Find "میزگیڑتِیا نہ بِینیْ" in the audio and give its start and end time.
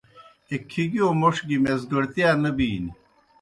1.63-2.91